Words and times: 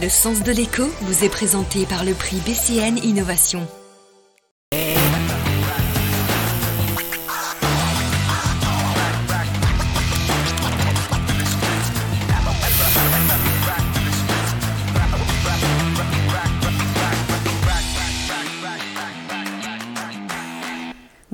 Le 0.00 0.08
sens 0.08 0.42
de 0.42 0.50
l'écho 0.50 0.84
vous 1.02 1.24
est 1.24 1.28
présenté 1.28 1.84
par 1.84 2.04
le 2.04 2.14
prix 2.14 2.38
BCN 2.38 2.96
Innovation. 3.04 3.66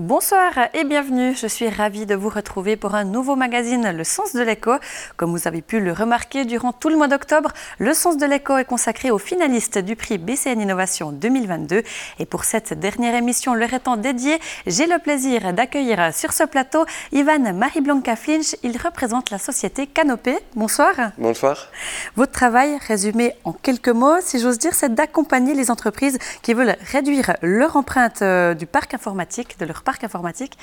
Bonsoir 0.06 0.52
et 0.72 0.84
bienvenue. 0.84 1.34
Je 1.34 1.48
suis 1.48 1.68
ravie 1.68 2.06
de 2.06 2.14
vous 2.14 2.28
retrouver 2.28 2.76
pour 2.76 2.94
un 2.94 3.02
nouveau 3.02 3.34
magazine 3.34 3.90
Le 3.90 4.04
Sens 4.04 4.34
de 4.34 4.40
l'écho. 4.40 4.70
Comme 5.16 5.32
vous 5.32 5.48
avez 5.48 5.62
pu 5.62 5.80
le 5.80 5.92
remarquer 5.92 6.44
durant 6.44 6.72
tout 6.72 6.90
le 6.90 6.96
mois 6.96 7.08
d'octobre, 7.08 7.50
Le 7.80 7.92
Sens 7.92 8.16
de 8.16 8.24
l'écho 8.24 8.56
est 8.56 8.64
consacré 8.64 9.10
aux 9.10 9.18
finalistes 9.18 9.78
du 9.78 9.96
prix 9.96 10.18
BCN 10.18 10.60
Innovation 10.60 11.10
2022. 11.10 11.82
Et 12.20 12.24
pour 12.24 12.44
cette 12.44 12.72
dernière 12.78 13.16
émission 13.16 13.54
leur 13.54 13.74
étant 13.74 13.96
dédiée, 13.96 14.38
j'ai 14.68 14.86
le 14.86 15.00
plaisir 15.00 15.52
d'accueillir 15.52 16.14
sur 16.14 16.32
ce 16.32 16.44
plateau 16.44 16.84
Ivan 17.10 17.52
Marie-Blanca 17.52 18.14
Flinch. 18.14 18.54
Il 18.62 18.78
représente 18.78 19.30
la 19.30 19.38
société 19.38 19.88
Canopé. 19.88 20.38
Bonsoir. 20.54 20.94
Bonsoir. 21.18 21.66
Votre 22.14 22.30
travail, 22.30 22.78
résumé 22.86 23.34
en 23.42 23.52
quelques 23.52 23.88
mots, 23.88 24.20
si 24.20 24.38
j'ose 24.38 24.58
dire, 24.58 24.72
c'est 24.72 24.94
d'accompagner 24.94 25.54
les 25.54 25.68
entreprises 25.72 26.18
qui 26.42 26.54
veulent 26.54 26.76
réduire 26.92 27.36
leur 27.42 27.74
empreinte 27.76 28.22
euh, 28.22 28.54
du 28.54 28.66
parc 28.66 28.94
informatique, 28.94 29.58
de 29.58 29.64
leur 29.64 29.82
parc 29.82 29.95
informatique. 30.04 30.56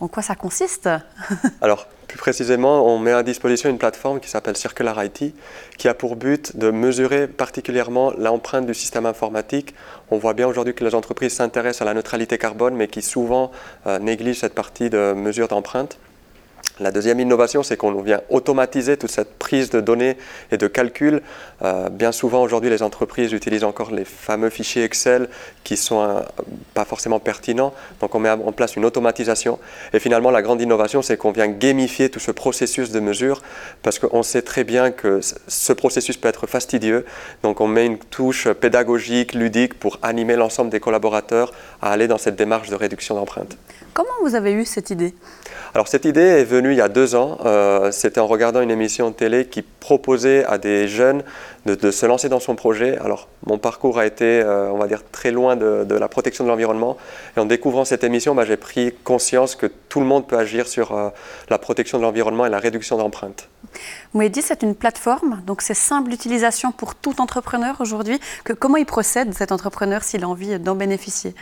En 0.00 0.08
quoi 0.08 0.22
ça 0.22 0.34
consiste 0.34 0.90
Alors, 1.62 1.86
plus 2.06 2.18
précisément, 2.18 2.86
on 2.86 2.98
met 2.98 3.12
à 3.12 3.22
disposition 3.22 3.70
une 3.70 3.78
plateforme 3.78 4.20
qui 4.20 4.28
s'appelle 4.28 4.56
Circular 4.56 5.02
IT, 5.02 5.34
qui 5.78 5.88
a 5.88 5.94
pour 5.94 6.16
but 6.16 6.56
de 6.56 6.70
mesurer 6.70 7.26
particulièrement 7.26 8.12
l'empreinte 8.18 8.66
du 8.66 8.74
système 8.74 9.06
informatique. 9.06 9.74
On 10.10 10.18
voit 10.18 10.34
bien 10.34 10.46
aujourd'hui 10.46 10.74
que 10.74 10.84
les 10.84 10.94
entreprises 10.94 11.34
s'intéressent 11.34 11.82
à 11.82 11.84
la 11.86 11.94
neutralité 11.94 12.36
carbone, 12.36 12.74
mais 12.74 12.88
qui 12.88 13.00
souvent 13.00 13.50
euh, 13.86 13.98
négligent 13.98 14.40
cette 14.40 14.54
partie 14.54 14.90
de 14.90 15.14
mesure 15.14 15.48
d'empreinte. 15.48 15.98
La 16.78 16.90
deuxième 16.90 17.20
innovation, 17.20 17.62
c'est 17.62 17.78
qu'on 17.78 18.02
vient 18.02 18.20
automatiser 18.28 18.98
toute 18.98 19.10
cette 19.10 19.38
prise 19.38 19.70
de 19.70 19.80
données 19.80 20.18
et 20.50 20.58
de 20.58 20.66
calcul. 20.66 21.22
Euh, 21.62 21.88
bien 21.88 22.12
souvent, 22.12 22.42
aujourd'hui, 22.42 22.68
les 22.68 22.82
entreprises 22.82 23.32
utilisent 23.32 23.64
encore 23.64 23.90
les 23.92 24.04
fameux 24.04 24.50
fichiers 24.50 24.84
Excel 24.84 25.30
qui 25.64 25.78
sont 25.78 26.02
euh, 26.02 26.20
pas 26.74 26.84
forcément 26.84 27.18
pertinents. 27.18 27.72
Donc, 28.02 28.14
on 28.14 28.18
met 28.18 28.28
en 28.28 28.52
place 28.52 28.76
une 28.76 28.84
automatisation. 28.84 29.58
Et 29.94 30.00
finalement, 30.00 30.30
la 30.30 30.42
grande 30.42 30.60
innovation, 30.60 31.00
c'est 31.00 31.16
qu'on 31.16 31.32
vient 31.32 31.48
gamifier 31.48 32.10
tout 32.10 32.20
ce 32.20 32.30
processus 32.30 32.90
de 32.90 33.00
mesure 33.00 33.40
parce 33.82 33.98
qu'on 33.98 34.22
sait 34.22 34.42
très 34.42 34.64
bien 34.64 34.90
que 34.90 35.20
ce 35.22 35.72
processus 35.72 36.18
peut 36.18 36.28
être 36.28 36.46
fastidieux. 36.46 37.06
Donc, 37.42 37.62
on 37.62 37.68
met 37.68 37.86
une 37.86 37.98
touche 37.98 38.48
pédagogique, 38.48 39.32
ludique 39.32 39.78
pour 39.78 39.98
animer 40.02 40.36
l'ensemble 40.36 40.68
des 40.68 40.80
collaborateurs 40.80 41.54
à 41.80 41.90
aller 41.90 42.06
dans 42.06 42.18
cette 42.18 42.36
démarche 42.36 42.68
de 42.68 42.74
réduction 42.74 43.14
d'empreinte. 43.14 43.56
Comment 43.94 44.10
vous 44.20 44.34
avez 44.34 44.52
eu 44.52 44.66
cette 44.66 44.90
idée? 44.90 45.14
Alors 45.76 45.88
cette 45.88 46.04
idée 46.06 46.20
est 46.20 46.44
venue 46.44 46.65
il 46.72 46.78
y 46.78 46.80
a 46.80 46.88
deux 46.88 47.14
ans. 47.14 47.38
Euh, 47.44 47.90
c'était 47.90 48.20
en 48.20 48.26
regardant 48.26 48.60
une 48.60 48.70
émission 48.70 49.10
de 49.10 49.14
télé 49.14 49.46
qui 49.46 49.62
proposait 49.62 50.44
à 50.44 50.58
des 50.58 50.88
jeunes 50.88 51.22
de, 51.64 51.90
se 51.90 52.06
lancer 52.06 52.28
dans 52.28 52.40
son 52.40 52.54
projet. 52.54 52.96
Alors 52.98 53.28
mon 53.44 53.58
parcours 53.58 53.98
a 53.98 54.06
été, 54.06 54.40
euh, 54.40 54.70
on 54.70 54.78
va 54.78 54.86
dire, 54.86 55.02
très 55.10 55.30
loin 55.30 55.56
de, 55.56 55.94
la 55.94 56.08
protection 56.08 56.44
de 56.44 56.48
l'environnement. 56.48 56.96
Et 57.36 57.40
en 57.40 57.44
découvrant 57.44 57.84
cette 57.84 58.04
émission, 58.04 58.34
bah, 58.34 58.44
j'ai 58.44 58.56
pris 58.56 58.94
conscience 59.04 59.56
que 59.56 59.66
tout 59.66 60.00
le 60.00 60.06
monde 60.06 60.26
peut 60.26 60.38
agir 60.38 60.68
sur 60.68 60.92
euh, 60.92 61.08
la 61.48 61.58
protection 61.58 61.98
de 61.98 62.02
l'environnement 62.02 62.46
et 62.46 62.50
la 62.50 62.58
réduction 62.58 62.96
d'empreintes. 62.96 63.48
Dit 64.14 64.42
c'est 64.42 64.62
une 64.62 64.74
plateforme, 64.74 65.42
donc 65.46 65.62
c'est 65.62 65.74
simple 65.74 66.10
d'utilisation 66.10 66.72
pour 66.72 66.94
tout 66.94 67.20
entrepreneur 67.20 67.76
aujourd'hui. 67.80 68.18
comment 68.58 68.76
il 68.76 68.86
procède 68.86 69.32
cet 69.34 69.52
entrepreneur 69.52 70.02
s'il 70.02 70.24
a 70.24 70.28
envie 70.28 70.58
d'en 70.58 70.74
bénéficier? 70.74 71.34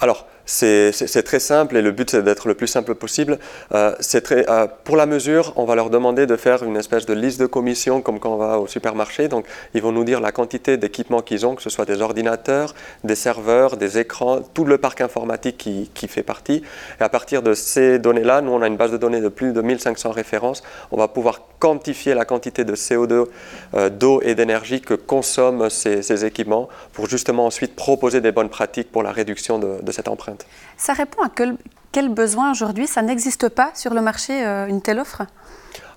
Alors 0.00 0.26
c'est 0.48 1.22
très 1.22 1.40
simple 1.40 1.76
et 1.76 1.82
le 1.82 1.90
but 1.90 2.10
c'est 2.10 2.22
d'être 2.22 2.48
le 2.48 2.54
plus 2.54 2.66
simple 2.66 2.94
possible. 2.94 3.38
Euh, 3.74 3.94
euh, 4.32 4.66
pour 4.84 4.96
la 4.96 5.04
mesure, 5.04 5.52
on 5.56 5.66
va 5.66 5.74
leur 5.74 5.90
demander 5.90 6.26
de 6.26 6.36
faire 6.36 6.62
une 6.62 6.76
espèce 6.76 7.04
de 7.04 7.12
liste 7.12 7.38
de 7.38 7.44
commissions 7.44 8.00
comme 8.00 8.18
quand 8.18 8.32
on 8.32 8.38
va 8.38 8.58
au 8.58 8.66
supermarché. 8.66 9.28
Donc 9.28 9.44
ils 9.74 9.82
vont 9.82 9.92
nous 9.92 10.04
dire 10.04 10.20
la 10.20 10.32
quantité 10.32 10.78
d'équipements 10.78 11.20
qu'ils 11.20 11.44
ont, 11.44 11.54
que 11.54 11.62
ce 11.62 11.68
soit 11.68 11.84
des 11.84 12.00
ordinateurs, 12.00 12.74
des 13.04 13.14
serveurs, 13.14 13.76
des 13.76 13.98
écrans, 13.98 14.40
tout 14.54 14.64
le 14.64 14.78
parc 14.78 15.02
informatique 15.02 15.58
qui, 15.58 16.08
fait 16.08 16.22
partie. 16.22 16.62
Et 16.98 17.02
à 17.02 17.10
partir 17.10 17.42
de 17.42 17.52
ces 17.52 17.98
données-là, 17.98 18.40
nous 18.40 18.52
on 18.52 18.62
a 18.62 18.66
une 18.66 18.78
base 18.78 18.92
de 18.92 18.96
données 18.96 19.20
de 19.20 19.28
plus 19.28 19.52
de 19.52 19.60
1500 19.60 20.12
références. 20.12 20.62
On 20.90 20.96
va 20.96 21.08
pouvoir 21.08 21.42
quantifier 21.58 22.14
la 22.14 22.24
quantité 22.24 22.64
de 22.64 22.74
CO2, 22.74 23.26
euh, 23.74 23.90
d'eau 23.90 24.22
et 24.22 24.34
d'énergie 24.34 24.80
que 24.80 24.94
consomment 24.94 25.68
ces, 25.68 26.24
équipements 26.24 26.70
pour 26.94 27.06
justement 27.06 27.44
ensuite 27.44 27.76
proposer 27.76 28.22
des 28.22 28.32
bonnes 28.32 28.48
pratiques 28.48 28.90
pour 28.90 29.02
la 29.02 29.12
réduction 29.12 29.58
de 29.58 29.92
cette 29.92 30.08
empreinte. 30.08 30.37
Ça 30.76 30.92
répond 30.92 31.22
à 31.22 31.28
quel, 31.34 31.56
quel 31.92 32.08
besoin 32.08 32.50
aujourd'hui? 32.50 32.86
Ça 32.86 33.02
n'existe 33.02 33.48
pas 33.48 33.72
sur 33.74 33.94
le 33.94 34.00
marché 34.00 34.44
euh, 34.46 34.66
une 34.66 34.82
telle 34.82 34.98
offre? 34.98 35.22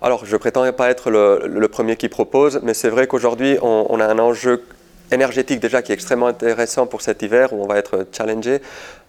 Alors, 0.01 0.25
je 0.25 0.35
prétends 0.37 0.69
pas 0.73 0.89
être 0.89 1.11
le, 1.11 1.43
le 1.47 1.67
premier 1.67 1.95
qui 1.95 2.09
propose, 2.09 2.59
mais 2.63 2.73
c'est 2.73 2.89
vrai 2.89 3.07
qu'aujourd'hui, 3.07 3.57
on, 3.61 3.85
on, 3.89 3.99
a 3.99 4.05
un 4.05 4.17
enjeu 4.17 4.63
énergétique 5.11 5.59
déjà 5.59 5.81
qui 5.81 5.91
est 5.91 5.95
extrêmement 5.95 6.27
intéressant 6.27 6.87
pour 6.87 7.01
cet 7.01 7.21
hiver 7.21 7.53
où 7.53 7.63
on 7.63 7.67
va 7.67 7.77
être 7.77 8.07
challengé. 8.11 8.61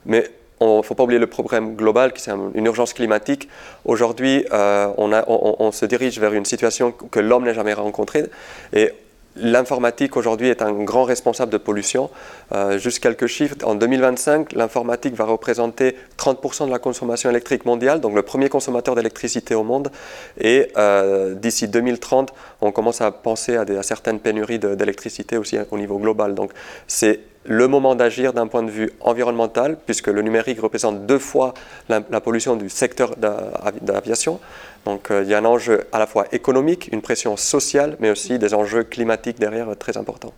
Mais 0.05 0.31
il 0.61 0.77
ne 0.77 0.83
faut 0.83 0.95
pas 0.95 1.05
oublier 1.05 1.19
le 1.19 1.27
problème 1.27 1.75
global, 1.75 2.13
qui 2.13 2.23
c'est 2.23 2.33
une 2.55 2.67
urgence 2.67 2.93
climatique. 2.93 3.49
Aujourd'hui, 3.85 4.45
euh, 4.53 4.89
on, 4.97 5.13
on, 5.13 5.57
on, 5.59 5.73
se 5.73 5.87
dirige 5.87 6.19
vers 6.19 6.33
une 6.35 6.45
situation 6.45 6.93
que 6.93 7.21
l'homme 7.21 7.45
n'a 7.45 7.53
jamais 7.53 7.73
rencontrée. 7.73 8.27
Et 8.73 8.93
L'informatique 9.37 10.17
aujourd'hui 10.17 10.49
est 10.49 10.61
un 10.61 10.73
grand 10.73 11.05
responsable 11.05 11.51
de 11.51 11.57
pollution. 11.57 12.11
Euh, 12.53 12.79
juste 12.79 12.99
quelques 13.01 13.27
chiffres. 13.27 13.57
En 13.65 13.75
2025, 13.75 14.53
l'informatique 14.53 15.15
va 15.15 15.25
représenter 15.25 15.97
30% 16.19 16.67
de 16.67 16.71
la 16.71 16.79
consommation 16.79 17.31
électrique 17.31 17.65
mondiale, 17.65 18.01
donc 18.01 18.15
le 18.15 18.23
premier 18.23 18.51
consommateur 18.51 18.95
d'électricité 18.95 19.55
au 19.55 19.63
monde. 19.63 19.91
Et 20.39 20.69
euh, 20.77 21.35
d'ici 21.35 21.67
2030, 21.67 22.35
on 22.61 22.73
commence 22.73 23.01
à 23.01 23.11
penser 23.11 23.57
à, 23.57 23.63
à 23.63 23.83
certaines 23.83 24.21
pénuries 24.21 24.59
d'électricité 24.59 25.39
aussi 25.39 25.57
au 25.71 25.79
niveau 25.79 25.99
global. 25.99 26.35
Donc 26.35 26.53
c'est 26.87 27.21
le 27.45 27.69
moment 27.69 27.95
d'agir 27.95 28.33
d'un 28.33 28.47
point 28.47 28.63
de 28.63 28.71
vue 28.71 28.91
environnemental, 29.01 29.77
puisque 29.85 30.09
le 30.09 30.23
numérique 30.23 30.61
représente 30.61 31.07
deux 31.07 31.19
fois 31.19 31.55
la, 31.89 32.01
pollution 32.21 32.57
du 32.57 32.69
secteur 32.69 33.17
d'aviation. 33.17 34.41
Donc 34.85 35.11
euh, 35.11 35.23
il 35.23 35.31
y 35.31 35.35
a 35.35 35.39
un 35.39 35.45
enjeu 35.45 35.85
à 35.93 35.99
la 35.99 36.07
fois 36.07 36.27
économique, 36.33 36.89
une 36.93 37.03
pression 37.03 37.37
sociale, 37.37 37.97
mais 38.01 38.11
aussi 38.11 38.39
des 38.39 38.55
enjeux 38.55 38.85
climatiques 38.85 39.39
derrière 39.39 39.71
euh, 39.71 39.75
très 39.75 39.97
importants. 39.97 40.33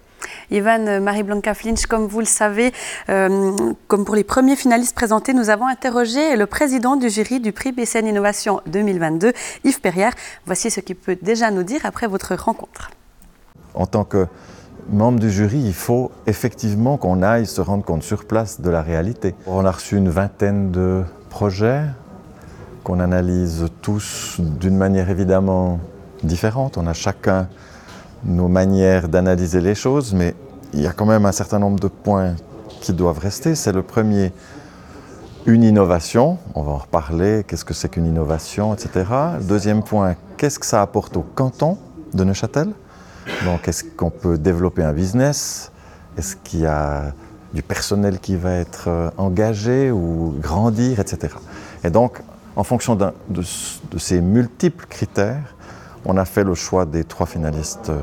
Ivan 0.51 1.01
Marie-Blanca 1.01 1.55
Flinch, 1.55 1.87
comme 1.87 2.07
vous 2.07 2.21
le 2.21 2.27
savez, 2.27 2.73
euh, 3.09 3.53
comme 3.89 4.05
pour 4.05 4.15
les 4.15 4.25
premiers 4.25 4.57
finalistes 4.57 4.95
présentés, 4.95 5.35
nous 5.35 5.51
avons 5.51 5.67
interrogé 5.67 6.37
le 6.37 6.47
président 6.47 6.97
du 6.97 7.11
jury 7.11 7.41
du 7.41 7.53
prix 7.53 7.73
BCN 7.73 8.07
Innovation 8.07 8.61
2022, 8.67 9.33
Yves 9.65 9.81
Perrière. 9.81 10.15
Voici 10.47 10.71
ce 10.71 10.81
qu'il 10.81 10.97
peut 10.97 11.17
déjà 11.21 11.51
nous 11.51 11.63
dire 11.63 11.81
après 11.85 12.07
votre 12.07 12.35
rencontre. 12.35 12.91
En 13.75 13.87
tant 13.87 14.05
que 14.05 14.27
membre 14.89 15.21
du 15.21 15.31
jury, 15.31 15.59
il 15.59 15.75
faut 15.75 16.11
effectivement 16.27 16.97
qu'on 16.97 17.23
aille 17.23 17.47
se 17.47 17.61
rendre 17.61 17.85
compte 17.85 18.03
sur 18.03 18.25
place 18.25 18.61
de 18.61 18.71
la 18.71 18.83
réalité. 18.83 19.35
On 19.47 19.65
a 19.65 19.71
reçu 19.71 19.97
une 19.97 20.09
vingtaine 20.09 20.71
de 20.71 21.03
projets 21.31 21.83
qu'on 22.83 23.01
analyse 23.01 23.67
tous 23.83 24.37
d'une 24.41 24.77
manière 24.77 25.09
évidemment 25.11 25.81
différente. 26.23 26.77
On 26.77 26.87
a 26.87 26.93
chacun 26.93 27.49
nos 28.25 28.49
manières 28.49 29.09
d'analyser 29.09 29.61
les 29.61 29.75
choses, 29.75 30.15
mais 30.15 30.35
il 30.73 30.81
y 30.81 30.87
a 30.87 30.93
quand 30.93 31.07
même 31.07 31.27
un 31.27 31.33
certain 31.33 31.59
nombre 31.59 31.81
de 31.81 31.89
points 31.89 32.35
qui 32.81 32.93
doivent 32.93 33.19
rester. 33.19 33.55
C'est 33.55 33.73
le 33.73 33.83
premier, 33.83 34.33
une 35.47 35.63
innovation. 35.63 36.39
On 36.55 36.63
va 36.63 36.73
en 36.73 36.79
reparler, 36.79 37.45
qu'est-ce 37.47 37.65
que 37.65 37.75
c'est 37.75 37.89
qu'une 37.89 38.07
innovation, 38.07 38.75
etc. 38.75 39.05
Deuxième 39.43 39.83
point, 39.83 40.17
qu'est-ce 40.37 40.59
que 40.59 40.67
ça 40.67 40.83
apporte 40.83 41.17
au 41.17 41.23
canton 41.23 41.79
de 42.13 42.25
Neuchâtel? 42.25 42.69
Donc, 43.45 43.69
est-ce 43.69 43.85
qu'on 43.85 44.11
peut 44.11 44.39
développer 44.39 44.83
un 44.83 44.93
business? 44.93 45.71
Est-ce 46.17 46.37
qu'il 46.37 46.61
y 46.61 46.67
a 46.67 47.13
du 47.55 47.63
personnel 47.63 48.19
qui 48.19 48.37
va 48.37 48.53
être 48.53 48.89
euh, 48.89 49.11
engagé 49.17 49.91
ou 49.91 50.35
grandir, 50.41 51.01
etc. 51.01 51.35
Et 51.85 51.91
donc, 51.91 52.21
en 52.57 52.65
fonction 52.65 52.97
de, 52.97 53.43
ces 53.99 54.21
multiples 54.21 54.87
critères, 54.87 55.55
on 56.05 56.17
a 56.17 56.25
fait 56.25 56.45
le 56.45 56.55
choix 56.55 56.85
des 56.85 57.05
trois 57.05 57.27
finalistes 57.27 57.91
euh, 57.91 58.01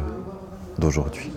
d'aujourd'hui. 0.80 1.32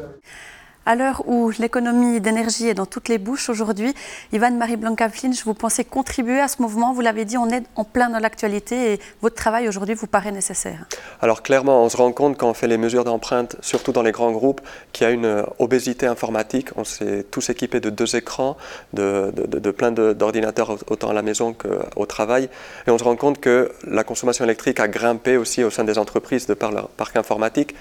À 0.86 0.96
l'heure 0.96 1.22
où 1.26 1.50
l'économie 1.58 2.20
d'énergie 2.20 2.68
est 2.68 2.74
dans 2.74 2.84
toutes 2.84 3.08
les 3.08 3.16
bouches 3.16 3.48
aujourd'hui, 3.48 3.94
Ivan 4.32 4.50
Marie-Blanca 4.50 5.08
Flinch, 5.08 5.42
vous 5.46 5.54
pensez 5.54 5.82
contribuer 5.82 6.40
à 6.40 6.46
ce 6.46 6.60
mouvement? 6.60 6.92
Vous 6.92 7.00
l'avez 7.00 7.24
dit, 7.24 7.38
on 7.38 7.48
est 7.48 7.62
en 7.74 7.84
plein 7.84 8.10
dans 8.10 8.18
l'actualité 8.18 8.92
et 8.92 9.00
votre 9.22 9.34
travail 9.34 9.66
aujourd'hui 9.66 9.94
vous 9.94 10.06
paraît 10.06 10.30
nécessaire. 10.30 10.84
Alors 11.22 11.42
clairement, 11.42 11.82
on 11.82 11.88
se 11.88 11.96
rend 11.96 12.12
compte 12.12 12.36
quand 12.36 12.50
on 12.50 12.54
fait 12.54 12.68
les 12.68 12.76
mesures 12.76 13.04
d'empreinte, 13.04 13.56
surtout 13.62 13.92
dans 13.92 14.02
les 14.02 14.12
grands 14.12 14.32
groupes, 14.32 14.60
qu'il 14.92 15.06
y 15.06 15.10
a 15.10 15.12
une 15.12 15.24
euh, 15.24 15.42
obésité 15.58 16.06
informatique. 16.06 16.68
On 16.76 16.84
s'est 16.84 17.24
tous 17.30 17.48
équipés 17.48 17.80
de 17.80 17.88
deux 17.88 18.14
écrans, 18.14 18.58
de, 18.92 19.32
de 19.34 19.70
plein 19.70 19.90
d'ordinateurs 19.90 20.76
autant 20.90 21.08
à 21.08 21.14
la 21.14 21.22
maison 21.22 21.54
qu'au 21.54 22.04
travail. 22.04 22.50
Et 22.86 22.90
on 22.90 22.98
se 22.98 23.04
rend 23.04 23.16
compte 23.16 23.40
que 23.40 23.72
la 23.86 24.04
consommation 24.04 24.44
électrique 24.44 24.80
a 24.80 24.88
grimpé 24.88 25.38
aussi 25.38 25.64
au 25.64 25.70
sein 25.70 25.84
des 25.84 25.98
entreprises 25.98 26.46
de 26.46 26.52
par 26.52 26.72
leur 26.72 26.88
parc 26.88 27.16
informatique. 27.16 27.74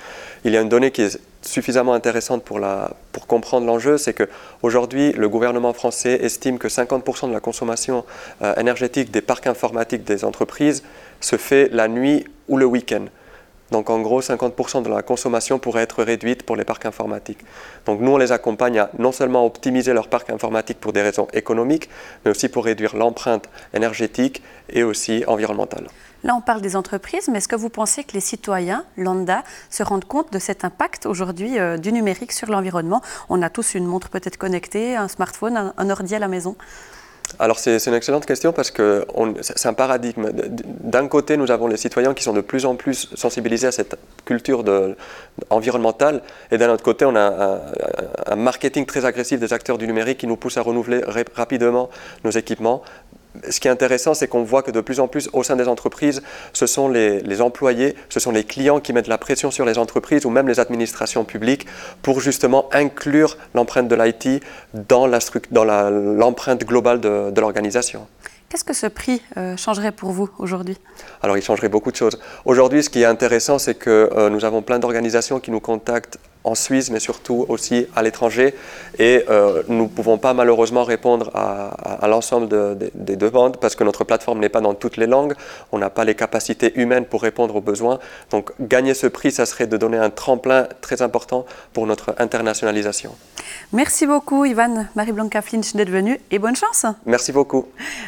Il 0.46 0.54
y 0.54 0.58
a 0.58 0.62
une 0.62 0.70
donnée 0.70 0.92
qui 0.92 1.02
est 1.02 1.20
suffisamment 1.46 1.94
intéressante 1.94 2.44
pour, 2.44 2.60
comprendre 3.28 3.66
l'enjeu, 3.68 3.98
c'est 3.98 4.14
qu'aujourd'hui, 4.14 5.12
le 5.14 5.30
gouvernement 5.30 5.74
français 5.74 6.20
estime 6.22 6.58
que 6.58 6.68
50% 6.68 7.28
de 7.28 7.34
la 7.34 7.40
consommation 7.40 8.06
euh, 8.42 8.56
énergétique 8.56 9.12
des 9.12 9.22
parcs 9.22 9.48
informatiques 9.48 10.04
des 10.04 10.26
entreprises 10.26 10.84
se 11.20 11.38
fait 11.38 11.70
la 11.72 11.88
nuit 11.88 12.26
ou 12.48 12.58
le 12.58 12.66
week-end. 12.66 13.06
Donc 13.72 13.90
en 13.90 14.00
gros, 14.02 14.22
50% 14.22 14.84
de 14.84 14.90
la 14.90 15.02
consommation 15.02 15.58
pourrait 15.58 15.82
être 15.82 16.04
réduite 16.04 16.44
pour 16.44 16.56
les 16.56 16.64
parcs 16.64 16.86
informatiques. 16.86 17.40
Donc 17.86 18.02
nous, 18.02 18.12
on 18.12 18.18
les 18.18 18.32
accompagne 18.32 18.78
à 18.78 18.90
non 19.00 19.12
seulement 19.12 19.46
optimiser 19.46 19.94
leur 19.94 20.10
parc 20.10 20.30
informatique 20.30 20.80
pour 20.80 20.94
des 20.94 21.02
raisons 21.02 21.28
économiques, 21.34 21.90
mais 22.24 22.32
aussi 22.32 22.50
pour 22.50 22.66
réduire 22.66 22.96
l'empreinte 22.96 23.50
énergétique 23.74 24.44
et 24.70 24.84
aussi 24.84 25.24
environnementale. 25.26 25.88
Là, 26.24 26.36
on 26.36 26.42
parle 26.42 26.62
des 26.62 26.76
entreprises, 26.78 27.28
mais 27.28 27.40
est-ce 27.40 27.50
que 27.50 27.56
vous 27.56 27.70
pensez 27.70 28.06
que 28.06 28.14
les 28.14 28.22
citoyens, 28.22 28.86
lambda, 28.96 29.44
se 29.70 29.84
rendent 29.84 30.06
compte 30.06 30.32
de 30.32 30.40
cet 30.40 30.64
impact 30.64 31.06
aujourd'hui 31.06 31.60
euh, 31.60 31.78
du 31.78 31.92
numérique 31.92 32.32
sur 32.32 32.50
l'environnement? 32.50 33.02
On 33.28 33.42
a 33.42 33.50
tous 33.50 33.76
une 33.76 33.86
montre 33.86 34.10
peut-être 34.10 34.38
connectée, 34.38 34.96
un 34.96 35.10
smartphone, 35.10 35.74
un, 35.78 35.90
ordi 35.90 36.16
à 36.16 36.20
la 36.20 36.30
maison. 36.30 36.56
Alors 37.40 37.58
c'est 37.58 37.84
une 37.88 37.94
excellente 37.94 38.26
question 38.26 38.52
parce 38.52 38.70
que 38.70 39.08
c'est 39.42 39.68
un 39.68 39.74
paradigme. 39.74 40.30
D'un 40.32 41.08
côté, 41.08 41.36
nous 41.36 41.52
avons 41.52 41.68
les 41.68 41.78
citoyens 41.78 42.14
qui 42.14 42.22
sont 42.22 42.34
de 42.34 42.42
plus 42.42 42.66
en 42.66 42.76
plus 42.76 43.10
sensibilisés 43.16 43.68
à 43.68 43.72
cette 43.72 43.96
culture 44.26 44.64
environnementale 45.50 46.22
et 46.52 46.58
d'un 46.58 46.70
autre 46.70 46.84
côté, 46.84 47.06
on 47.06 47.16
a 47.16 47.62
un, 48.28 48.36
marketing 48.36 48.86
très 48.86 49.06
agressif 49.06 49.40
des 49.40 49.54
acteurs 49.54 49.78
du 49.78 49.88
numérique 49.88 50.20
qui 50.20 50.28
nous 50.28 50.36
pousse 50.36 50.58
à 50.58 50.62
renouveler 50.62 51.02
rapidement 51.34 51.90
nos 52.24 52.32
équipements 52.32 52.84
ce 53.50 53.60
qui 53.60 53.68
est 53.68 53.72
intéressant, 53.72 54.14
c'est 54.14 54.28
qu'on 54.28 54.44
voit 54.44 54.62
que 54.62 54.72
de 54.72 54.82
plus 54.82 55.00
en 55.00 55.08
plus 55.08 55.30
au 55.34 55.44
sein 55.44 55.56
des 55.56 55.68
entreprises, 55.68 56.22
ce 56.54 56.68
sont 56.68 56.88
les, 56.88 57.42
employés, 57.42 57.96
ce 58.10 58.20
sont 58.20 58.32
les 58.32 58.44
clients 58.44 58.80
qui 58.80 58.94
mettent 58.94 59.08
la 59.08 59.18
pression 59.18 59.52
sur 59.52 59.66
les 59.66 59.78
entreprises 59.78 60.26
ou 60.26 60.30
même 60.30 60.48
les 60.48 60.60
administrations 60.60 61.26
publiques 61.26 61.66
pour 62.02 62.20
justement 62.20 62.70
inclure 62.72 63.38
l'empreinte 63.54 63.88
de 63.88 63.96
l'IT 63.96 64.44
dans 64.74 65.08
l'empreinte 65.08 66.64
globale 66.64 67.00
de, 67.02 67.40
l'organisation. 67.40 68.08
Qu'est-ce 68.50 68.64
que 68.64 68.74
ce 68.74 68.86
prix 68.86 69.22
euh, 69.36 69.58
changerait 69.58 69.92
pour 69.92 70.12
vous 70.12 70.30
aujourd'hui? 70.38 70.78
Alors, 71.24 71.36
il 71.38 71.44
changerait 71.44 71.70
beaucoup 71.70 71.92
de 71.92 71.96
choses. 71.96 72.20
Aujourd'hui, 72.46 72.84
ce 72.84 72.90
qui 72.92 73.02
est 73.02 73.06
intéressant, 73.06 73.58
c'est 73.58 73.74
que 73.74 74.12
euh, 74.16 74.30
nous 74.30 74.46
avons 74.46 74.62
plein 74.62 74.78
d'organisations 74.78 75.40
qui 75.40 75.50
nous 75.50 75.60
contactent 75.60 76.20
en 76.44 76.56
Suisse, 76.56 76.90
mais 76.90 77.00
surtout 77.00 77.46
aussi 77.50 77.88
à 77.96 78.02
l'étranger. 78.02 78.54
Et 79.00 79.24
euh, 79.30 79.64
nous 79.68 79.84
ne 79.84 79.88
pouvons 79.88 80.18
pas 80.18 80.34
malheureusement 80.34 80.84
répondre 80.84 81.32
à, 81.34 82.08
l'ensemble 82.08 82.48
des 82.94 83.16
demandes 83.16 83.58
parce 83.58 83.76
que 83.76 83.84
notre 83.84 84.04
plateforme 84.04 84.40
n'est 84.40 84.50
pas 84.50 84.62
dans 84.62 84.74
toutes 84.74 84.98
les 84.98 85.08
langues. 85.08 85.34
On 85.72 85.78
n'a 85.78 85.90
pas 85.90 86.04
les 86.04 86.16
capacités 86.16 86.78
humaines 86.80 87.06
pour 87.06 87.22
répondre 87.22 87.56
aux 87.56 87.62
besoins. 87.62 88.00
Donc 88.30 88.52
gagner 88.60 88.94
ce 88.94 89.08
prix, 89.08 89.32
ça 89.32 89.46
serait 89.46 89.68
de 89.68 89.78
donner 89.78 89.98
un 89.98 90.10
tremplin 90.10 90.68
très 90.82 91.02
important 91.02 91.46
pour 91.72 91.88
notre 91.88 92.16
internationalisation. 92.18 93.16
Merci 93.72 94.06
beaucoup 94.06 94.46
Ivan 94.46 94.88
Marie-Blanca 94.96 95.42
Flinch 95.42 95.74
d'être 95.74 95.90
venu 95.90 96.20
et 96.32 96.40
bonne 96.40 96.56
chance. 96.56 96.86
Merci 97.06 97.32
beaucoup. 97.32 97.66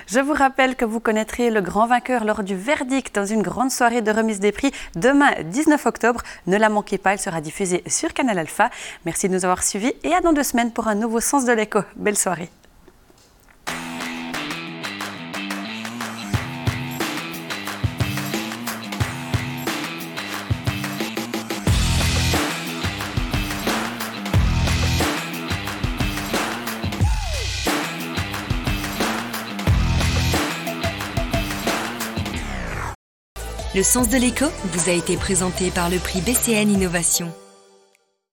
Je 0.07 0.19
vous 0.19 0.33
rappelle 0.33 0.75
que 0.75 0.85
vous 0.85 0.99
connaîtrez 0.99 1.49
le 1.49 1.61
grand 1.61 1.87
vainqueur 1.87 2.25
lors 2.25 2.43
du 2.43 2.55
verdict 2.55 3.15
dans 3.15 3.25
une 3.25 3.41
grande 3.41 3.71
soirée 3.71 4.01
de 4.01 4.11
remise 4.11 4.39
des 4.39 4.51
prix 4.51 4.71
demain 4.95 5.31
19 5.43 5.85
octobre. 5.85 6.21
Ne 6.47 6.57
la 6.57 6.69
manquez 6.69 6.97
pas, 6.97 7.13
elle 7.13 7.19
sera 7.19 7.41
diffusée 7.41 7.83
sur 7.87 8.13
Canal 8.25 8.39
Alpha. 8.39 8.71
Merci 9.05 9.29
de 9.29 9.33
nous 9.33 9.45
avoir 9.45 9.61
suivis 9.61 9.93
et 10.03 10.13
à 10.13 10.21
dans 10.21 10.33
deux 10.33 10.43
semaines 10.43 10.71
pour 10.71 10.87
un 10.87 10.95
nouveau 10.95 11.19
Sens 11.19 11.45
de 11.45 11.53
l'écho. 11.53 11.81
Belle 11.95 12.17
soirée. 12.17 12.49
Le 33.75 33.83
sens 33.83 34.07
de 34.07 34.15
l'écho 34.15 34.45
vous 34.63 34.89
a 34.89 34.93
été 34.93 35.17
présenté 35.17 35.69
par 35.69 35.89
le 35.89 35.99
prix 35.99 36.21
BCN 36.21 36.71
Innovation. 36.71 37.29